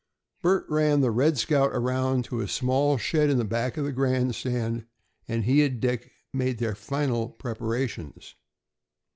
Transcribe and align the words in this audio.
Bert 0.41 0.65
ran 0.67 1.01
the 1.01 1.11
"Red 1.11 1.37
Scout" 1.37 1.69
around 1.73 2.25
to 2.25 2.41
a 2.41 2.47
small 2.47 2.97
shed 2.97 3.29
in 3.29 3.45
back 3.45 3.77
of 3.77 3.85
the 3.85 3.91
grandstand, 3.91 4.87
and 5.27 5.43
he 5.43 5.63
and 5.63 5.79
Dick 5.79 6.11
made 6.33 6.57
their 6.57 6.73
final 6.73 7.29
preparations. 7.29 8.33